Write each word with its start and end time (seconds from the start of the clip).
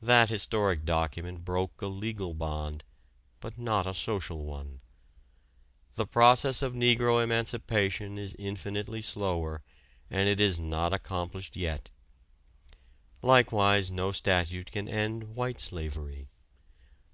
That 0.00 0.30
historic 0.30 0.86
document 0.86 1.44
broke 1.44 1.82
a 1.82 1.88
legal 1.88 2.32
bond 2.32 2.84
but 3.38 3.58
not 3.58 3.86
a 3.86 3.92
social 3.92 4.46
one. 4.46 4.80
The 5.94 6.06
process 6.06 6.62
of 6.62 6.72
negro 6.72 7.22
emancipation 7.22 8.16
is 8.16 8.34
infinitely 8.38 9.02
slower 9.02 9.62
and 10.10 10.26
it 10.26 10.40
is 10.40 10.58
not 10.58 10.94
accomplished 10.94 11.54
yet. 11.54 11.90
Likewise 13.20 13.90
no 13.90 14.10
statute 14.10 14.72
can 14.72 14.88
end 14.88 15.34
"white 15.36 15.60
slavery." 15.60 16.30